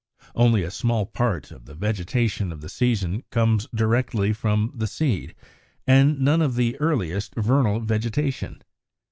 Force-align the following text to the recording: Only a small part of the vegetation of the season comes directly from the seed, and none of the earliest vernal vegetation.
Only 0.33 0.63
a 0.63 0.71
small 0.71 1.05
part 1.05 1.51
of 1.51 1.65
the 1.65 1.75
vegetation 1.75 2.51
of 2.51 2.61
the 2.61 2.69
season 2.69 3.21
comes 3.29 3.67
directly 3.67 4.33
from 4.33 4.71
the 4.73 4.87
seed, 4.87 5.35
and 5.85 6.19
none 6.19 6.41
of 6.41 6.55
the 6.55 6.75
earliest 6.79 7.35
vernal 7.35 7.81
vegetation. 7.81 8.63